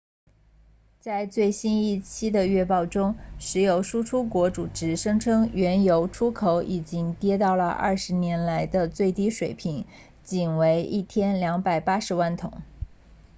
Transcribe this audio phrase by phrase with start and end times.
[0.99, 9.85] 在最新一期的月报中石油输出国组织声称原油出口已经跌到了二十年来的最低水平
[10.23, 12.51] 仅为一天280万桶